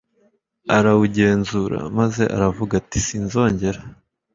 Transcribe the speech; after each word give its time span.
arawugenzura 0.77 1.79
maze 1.97 2.23
aravuga 2.35 2.71
ati 2.81 2.99
sinzongera 3.05 3.79